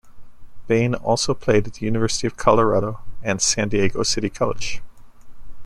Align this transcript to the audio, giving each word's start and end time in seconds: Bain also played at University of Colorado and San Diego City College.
Bain 0.65 0.95
also 0.95 1.35
played 1.35 1.67
at 1.67 1.79
University 1.79 2.25
of 2.25 2.35
Colorado 2.35 3.01
and 3.21 3.39
San 3.39 3.69
Diego 3.69 4.01
City 4.01 4.31
College. 4.31 4.81